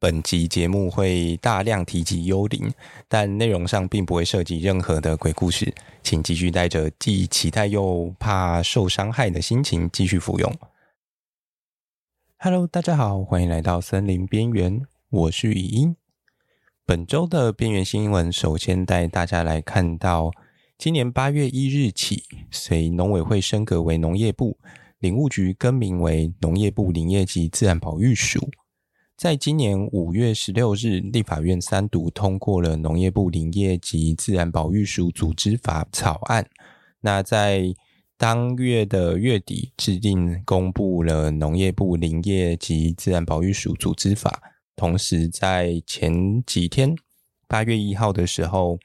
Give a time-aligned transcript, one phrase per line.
[0.00, 2.72] 本集节目会大量提及幽灵，
[3.08, 5.74] 但内容上并不会涉及任何的鬼故事，
[6.04, 10.56] 请继续带着既期待又怕受伤害的心情继续服用。
[12.38, 15.96] Hello，大家好，欢迎来到森林边缘，我是雨音。
[16.86, 20.30] 本周的边缘新闻，首先带大家来看到，
[20.78, 22.22] 今年八月一日起，
[22.52, 24.56] 随农委会升格为农业部，
[25.00, 28.48] 林务局更名为农业部林业及自然保育署。
[29.18, 36.48] 在今年五月十六日，立法院三读通过了农业部林业及自然保育署组织法草案。
[37.00, 37.74] 那在
[38.16, 44.40] 当月的月底，制定公布了农业部林业及自然保育署组织法。
[44.76, 46.94] 同时，在前几天，
[47.48, 48.78] 八月一号的时候，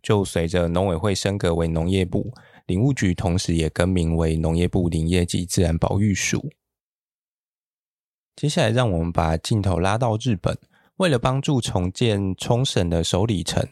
[0.00, 2.32] 就随着农委会升格为农业部，
[2.68, 6.48] 林务局同时也更名为农业部林业及自然保育署。
[8.40, 10.56] 接下来，让我们把镜头拉到日本。
[10.96, 13.62] 为了帮助重建冲绳的首里城，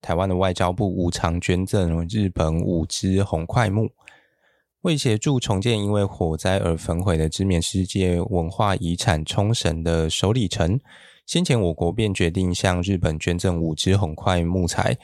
[0.00, 3.90] 台湾的外交部无偿捐赠日本五只红块木。
[4.82, 10.78] 为协助重建因为火灾而焚毁的知名世界文化遗产冲绳的首里城，
[11.26, 14.96] 先前我国便决定向日本捐赠五只红块木材。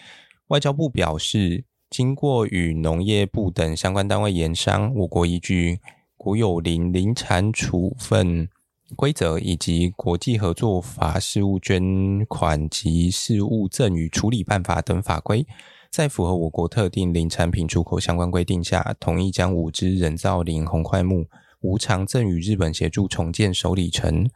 [0.46, 5.80] 外交部表示，经过与农业部等相关单位研商，我国依据
[6.16, 8.48] 国有林林产处分。
[8.96, 15.46] 规则以及国际合作法事务捐款及事务赠与处理办法等法规，
[15.90, 21.26] 在符合我国特定林产品出口相关规定下，同意将五支人造林红块木
[21.60, 24.28] 无偿赠与日本协助重建首里城。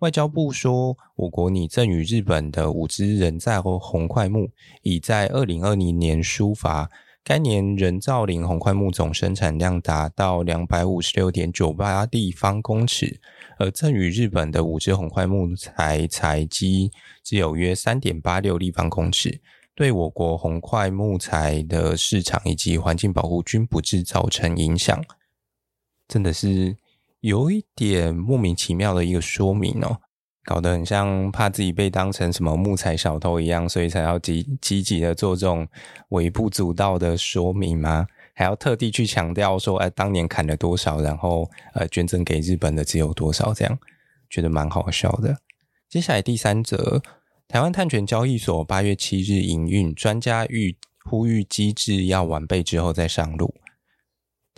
[0.00, 4.50] 外交部说，我国拟赠与日本的五支人造红块木，
[4.82, 6.90] 已在二零二零年疏伐。
[7.24, 13.20] 该年人造林红桧木总生产量达到两百五十六点九八立方公尺，
[13.58, 16.90] 而赠与日本的五只红桧木材材积
[17.22, 19.40] 只有约三点八六立方公尺，
[19.76, 25.00] 对我国红块木材的市场以及环境保护均不致造成影响。
[26.08, 26.76] 真的是
[27.20, 30.00] 有一点莫名其妙的一个说明哦。
[30.44, 35.66] 搞得很像怕自己被当成什么木材小偷一样，所以才要积积极的做这种
[36.08, 38.06] 微不足道的说明吗？
[38.34, 43.78] 还要特地去强调说，哎，当年砍了多少，然后呃，捐赠给日本的只有多少，这样
[44.30, 45.36] 觉得蛮好笑的。
[45.88, 47.02] 接下来第三则，
[47.46, 53.54] 台湾碳权交易所八月七日营运，专家预呼吁机制要完备之后再上路。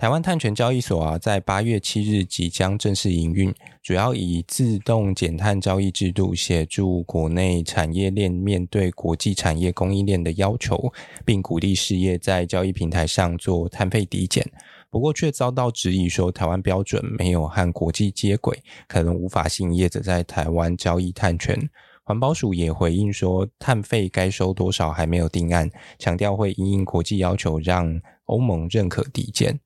[0.05, 3.51] 台湾碳权交易所啊，在八月七日即将正式营运，
[3.83, 10.93] 主要以自动减碳交易制度协助国内产业链面对国际产业供应链的要求，
[11.25, 14.47] 并鼓励事业在交易平台上做碳费抵减。
[14.91, 21.59] 不过，却遭到质疑说，台湾标准没有和国际接轨，可能无法吸引业者在台湾交易碳权。
[22.03, 29.59] 环保署也回应说，碳费该收多少还没有定案，强调会因应国际要求，让欧盟认可抵减。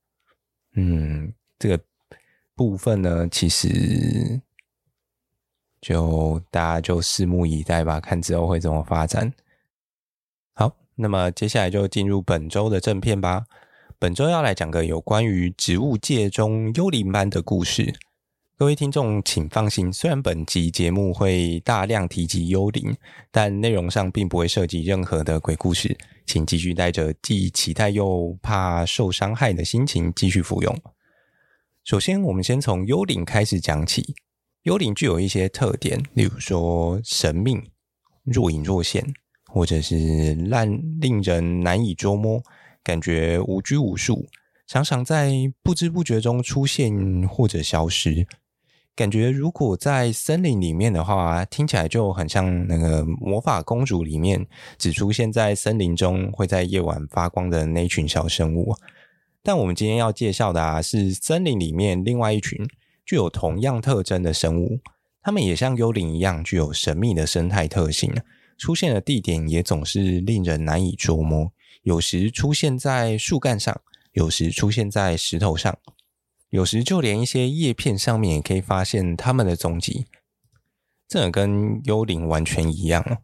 [0.74, 1.80] 嗯，这个
[2.54, 4.40] 部分呢，其实
[5.80, 9.32] 就大家就拭目以待吧，看之后会怎么发展。
[10.54, 13.46] 好，那么接下来就进入本周的正片吧。
[13.98, 17.94] 本周要来讲个有关于植物界中幽灵般的故事。
[18.58, 22.92] 各位听众请放心，虽然本集节目会大量提及幽灵，
[23.30, 25.96] 但内容上并不会涉及任何的鬼故事。
[26.26, 30.76] 请继续带着既期待又怕受伤害的心情继续服用。
[31.84, 34.16] 首先，我们先从幽灵开始讲起。
[34.64, 37.56] 幽灵具有一些特点，例如说神秘、
[38.24, 39.06] 若隐若现，
[39.46, 40.68] 或者是烂
[41.00, 42.42] 令人难以捉摸，
[42.82, 44.26] 感觉无拘无束，
[44.66, 45.30] 常常在
[45.62, 48.26] 不知不觉中出现或者消失。
[48.98, 54.44] 感觉如果在森林里面的话，听起来就很像那个魔法公主里面
[54.76, 58.74] 只出现在森林中，会在夜晚发光的那群小生物。
[59.40, 62.58] 但我们今天要介绍的啊，是森林里面另外一群
[63.06, 64.80] 具有同样特征的生物，
[65.22, 68.12] 它们也像幽灵一样具有神秘的生态特性，
[68.56, 71.48] 出现的地点也总是令人难以捉摸，
[71.84, 73.80] 有时出现在树干上，
[74.14, 75.78] 有时出现在石头上。
[76.50, 80.06] 有时就连一些叶片上面也可以发现它们的踪迹，
[81.06, 83.18] 这跟幽灵完全一样，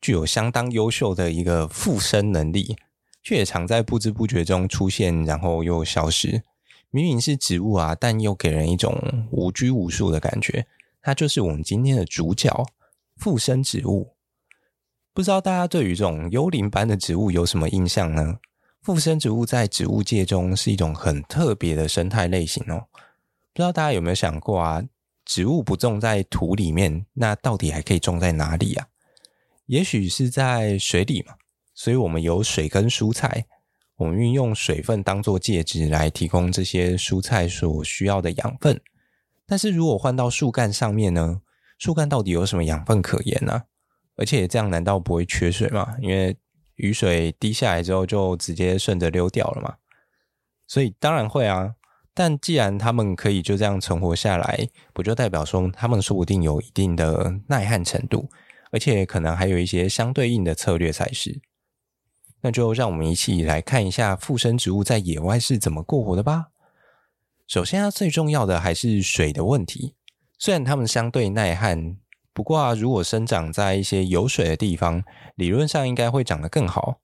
[0.00, 2.76] 具有相当优秀的一个附身能力，
[3.22, 6.42] 却也常在不知不觉中出现，然后又消失。
[6.90, 10.66] 明明是植物啊，但又给人一种无拘无束的感觉。
[11.00, 12.66] 它就是我们今天的主角——
[13.16, 14.16] 附身植物。
[15.14, 18.38] 不知道大家对于这种幽灵般的植物有什么印象呢？
[18.86, 22.86] 附生植物在植物界中是一种很特别的生态类型哦。
[23.52, 24.80] 不知道大家有没有想过啊？
[25.24, 28.86] 植物不种在土里面，那到底还可以种在哪里啊？
[29.66, 31.34] 也许是在水里嘛。
[31.74, 33.46] 所以我们有水跟蔬菜，
[33.96, 38.80] 我们运用水分当做介质来提供这些蔬菜所需要的养分。
[39.46, 41.40] 但是如果换到树干上面呢？
[41.80, 43.64] 树干到底有什么养分可言呢、啊？
[44.14, 45.96] 而且这样难道不会缺水吗？
[46.00, 46.36] 因为
[46.76, 49.76] 雨水滴下来之后就直接顺着流掉了嘛。
[50.66, 51.74] 所以当然会啊。
[52.18, 58.30] 但既然他们可以就这样存活下来，不就代表说他们说不定有一定的耐旱程度，
[58.70, 61.42] 而且可能还有一些相对应的策略才是。
[62.40, 66.46] 那就让我们一起来看一下附生植物在野外是怎么过活的吧。
[67.46, 69.94] 首先啊，最重要的还是水的问题。
[70.38, 71.98] 虽然它们相对耐旱，
[72.36, 75.02] 不过啊，如果生长在一些有水的地方，
[75.36, 77.00] 理论上应该会长得更好。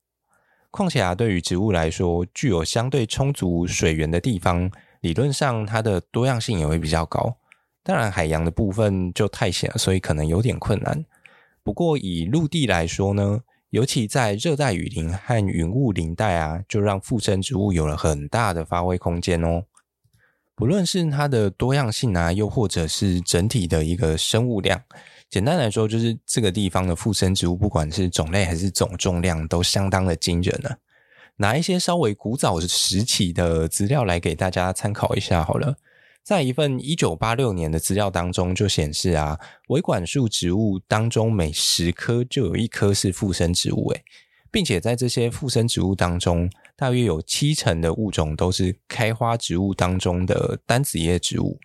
[0.69, 4.69] 况且啊，对于植物来说，具有相对充足水源的地方，
[5.01, 7.35] 理论上，它的多样性也会比较高。
[7.81, 11.03] 当然，海洋的部分就太险了，所以可能有点困难。
[11.63, 13.41] 不过，以陆地来说呢，
[13.71, 19.63] 尤其在热带雨林和云雾林带啊，就让附生植物有了很大的发挥空间哦。
[20.55, 24.79] 不论是它的多样性啊，又或者是整体的一个生物量，
[25.33, 30.77] 简单来说，就是这个地方的附生植物，不管是种类还是总重量，都相当的惊人了。
[31.37, 35.75] 拿一些稍微古早的时期的资料来给大家参考一下好了。
[36.21, 39.39] 在一份一九八六年的资料当中，就显示啊，
[39.69, 44.03] 维管束植物当中每十棵就有一棵是附生植物，诶，
[44.51, 51.57] 并且在这些附生植物当中，大约有七成的物种都是开花植物当中的单子叶植物。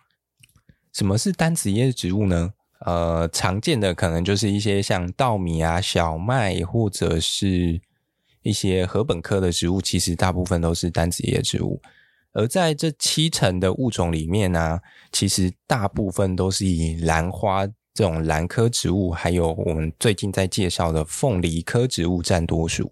[0.91, 2.53] 什么是单子叶植物呢？
[2.85, 7.81] 呃，常见的可能就是一些像稻米啊、小麦或者是。
[8.41, 11.81] 一些禾本科的植物，其实大部分都是单子叶植物。
[12.31, 14.79] 而在这七成的物种里面呢、
[15.11, 22.89] 其实大部分都是以兰花这种兰科植物，还有我们最近在介绍的凤梨科植物占多数。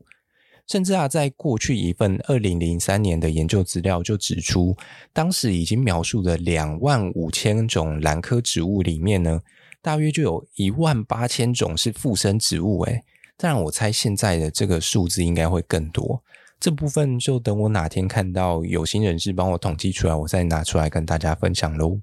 [0.67, 4.75] 甚至啊，在过去一份二零零三年的研究资料就指出，
[5.13, 9.41] 当时已经描述的两万五千种兰科植物里面呢，
[9.87, 12.83] 大约就有一万八千种是附生植物。
[12.83, 13.05] 诶
[13.37, 16.21] 当然，我猜现在的这个数字应该会更多。
[16.59, 22.01] 这部分就等我哪天看到有心人士帮我统计出来，我再拿出来跟大家分享喽。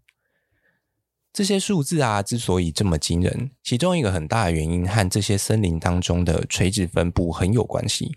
[1.31, 8.15] 这些数字啊，之所以这么惊人，其中一个很大的原因和这些森林当中的垂直分布很有关系。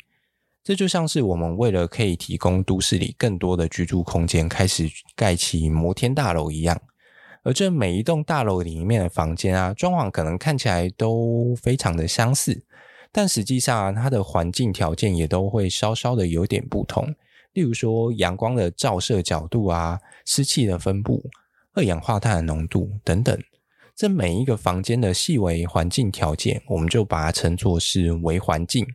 [0.63, 6.79] 这就像是我们为了可以提供都市里更多的居住空间，开始盖起摩天大楼一样。
[7.47, 12.61] 而这每一栋大楼里面的房间啊，装潢可能看起来都非常的相似。
[13.09, 17.15] 但实际上，它的环境条件也都会稍稍的有点不同。
[17.53, 21.23] 例如说，阳光的照射角度啊，湿气的分布、
[21.73, 23.41] 二氧化碳的浓度等等，
[23.95, 28.85] 这每一个房间的细微环境条件，我们就把它称作是微环境。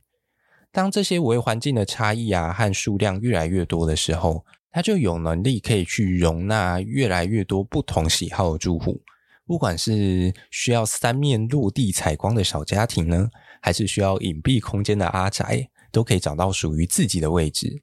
[0.70, 9.00] 当这些微环境的差异啊和数量越来越多的时候，它就有能力可以去容纳越来越多不同喜好的住户。
[9.44, 13.28] 不管是需要三面落地采光的小家庭呢，
[13.60, 17.82] 还是需要隐蔽空间的阿宅，都可以找到属于自己的位置。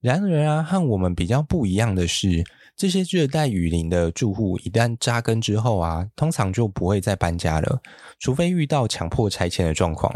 [0.00, 2.42] 然而啊，和我们比较不一样的是，
[2.74, 7.82] 这些热带雨林的住户一旦扎根之后啊，通常就不会再搬家了，
[8.18, 10.12] 除非遇到强迫拆迁的状况。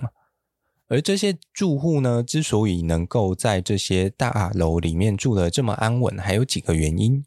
[0.88, 7.24] 而这些住户呢，之所以能够在这些大楼里面住得这么安稳，还有几个原因。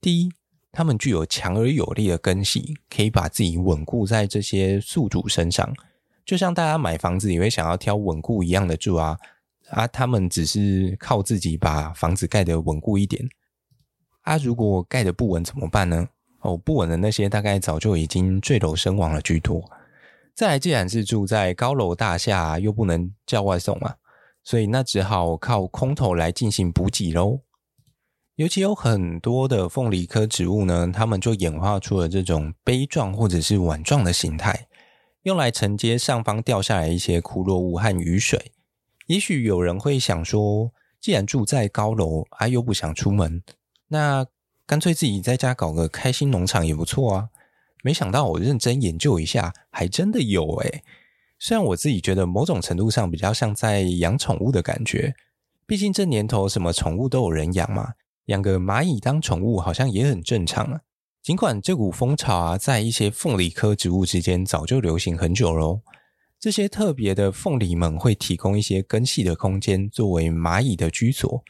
[0.00, 0.30] 第一，
[0.72, 5.74] 他们具有强而有力的根系，可以把自己稳固在这些宿主身上。
[6.24, 9.18] 就像大家买房子也会想要挑稳固一样的住啊，
[9.70, 13.28] 啊，他们只是靠自己把房子盖得稳固一点。
[14.22, 16.08] 啊，如果盖得不稳怎么办呢？
[16.40, 19.70] 哦，不稳的那些大概早就已经坠楼身亡了居多。
[20.34, 23.96] 再来，既然是住在高楼大厦，又不能叫外送嘛，
[24.42, 27.40] 所以那只好靠空投来进行补给喽。
[28.36, 34.68] 尤其有很多的凤梨科植物呢，它们就演化出了这种杯状或者是碗状的形态。
[35.24, 38.52] 用来承接上方掉下来一些枯落物和雨水。
[39.06, 43.42] 也许有人会想说，既然住在高楼，啊又不想出门，
[43.88, 44.26] 那
[44.66, 47.28] 干脆自己在家搞个开心农场也不错啊。
[47.82, 50.82] 没想到我认真研究一下，还真的有诶。
[51.38, 55.14] 虽然我自己觉得某种程度上比较像在养宠物的感觉，
[55.66, 57.94] 毕竟这年头什么宠物都有人养嘛，
[58.26, 60.80] 养个蚂蚁当宠物好像也很正常啊。
[61.20, 65.80] 尽管这股风潮啊，在一些凤梨科植物之间早就流行很久喽。
[66.38, 71.44] 这些特别的凤梨们会提供一些根系的空间，作为蚂蚁的居所，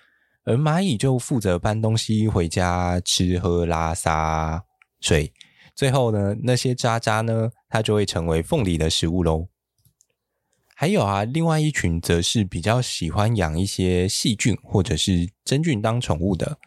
[0.44, 4.64] 而蚂蚁就负责搬东西回家吃喝拉撒
[5.00, 5.32] 睡，
[5.74, 9.48] 最后呢，那些渣渣呢，它就会成为凤梨的食物喽。
[10.74, 16.58] 还有啊，另外一群则是比较喜欢养一些细菌或者是真菌当宠物的，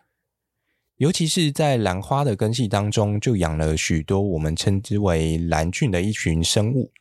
[0.98, 6.92] 尤其是在兰花的根系当中，就养了许多我们称之为兰菌的一群生物。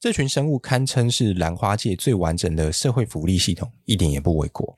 [0.00, 4.74] 这群生物堪称是兰花界最完整的社会福利系统，一点也不为过。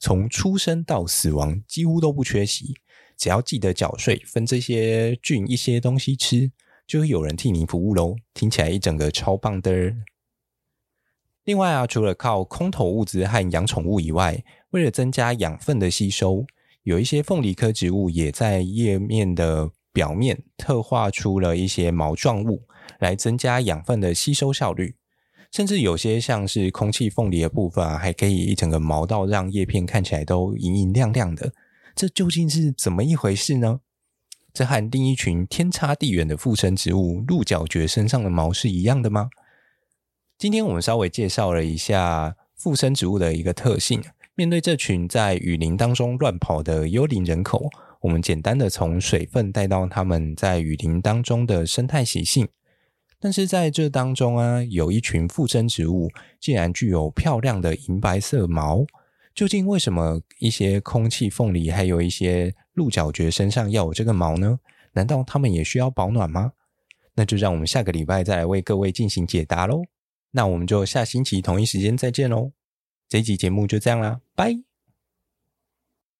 [0.00, 2.74] 从出生到死亡几乎都不缺席，
[3.18, 6.52] 只要记得缴税，分这些菌一些东西吃，
[6.86, 8.14] 就会有人替你服务喽。
[8.32, 9.92] 听起来一整个超棒的。
[11.44, 16.46] 另外啊，除了靠空投物资和养宠物以外，为了增加养分的吸收，
[16.84, 22.62] 有一些凤梨科植物也在叶面的表面特化出了一些毛状物，
[23.00, 24.94] 来增加养分的吸收效率。
[25.50, 31.52] 甚至有些像是空气凤梨的部分啊，还可以一整个毛到让叶片看起来都莹莹亮亮的。
[31.98, 33.80] 这究竟是怎么一回事呢？
[34.54, 39.30] 这和另一群天差地远的附生植物鹿角蕨身上的毛是一样的吗？
[40.38, 44.00] 今天我们稍微介绍了一下附生植物的一个特性。
[44.36, 47.68] 面对这群在雨林当中乱跑的幽灵人口，
[48.02, 52.46] 我们简单的从水分带到他们在雨林当中的生态习性。
[53.18, 58.86] 但是在这当中啊，有一群附生植物竟然具有漂亮的银白色毛。
[59.38, 64.58] 究竟为什么一些空气凤梨还有一些鹿角蕨身上要有这个毛呢？
[64.94, 66.54] 难道它们也需要保暖吗？
[67.14, 69.82] 那就让我们下个礼拜再来为各位进行解答喽。
[70.32, 72.50] 那我们就下星期同一时间再见喽！
[73.08, 74.67] 这一集节目就这样啦，拜。